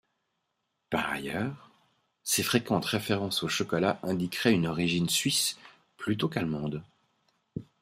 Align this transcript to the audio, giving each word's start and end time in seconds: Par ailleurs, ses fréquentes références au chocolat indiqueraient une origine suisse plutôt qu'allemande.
Par 0.89 1.11
ailleurs, 1.11 1.69
ses 2.23 2.41
fréquentes 2.41 2.85
références 2.85 3.43
au 3.43 3.47
chocolat 3.47 3.99
indiqueraient 4.01 4.51
une 4.55 4.65
origine 4.65 5.09
suisse 5.09 5.59
plutôt 5.95 6.27
qu'allemande. 6.27 6.83